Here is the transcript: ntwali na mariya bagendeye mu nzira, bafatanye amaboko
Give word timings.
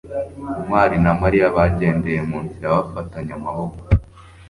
ntwali 0.65 0.97
na 1.03 1.11
mariya 1.21 1.47
bagendeye 1.55 2.21
mu 2.29 2.37
nzira, 2.45 2.67
bafatanye 2.77 3.31
amaboko 3.39 3.79